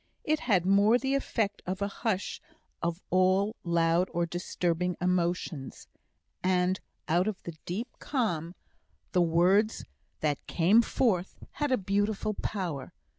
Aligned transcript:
It 0.23 0.39
had 0.39 0.65
more 0.65 0.97
the 0.97 1.13
effect 1.13 1.61
of 1.67 1.79
a 1.79 1.87
hush 1.87 2.41
of 2.81 3.03
all 3.11 3.55
loud 3.63 4.09
or 4.11 4.25
disturbing 4.25 4.97
emotions, 4.99 5.87
and 6.41 6.79
out 7.07 7.27
of 7.27 7.43
the 7.43 7.53
deep 7.67 7.87
calm 7.99 8.55
the 9.11 9.21
words 9.21 9.85
that 10.21 10.43
came 10.47 10.81
forth 10.81 11.35
had 11.51 11.71
a 11.71 11.77
beautiful 11.77 12.33
power. 12.33 12.93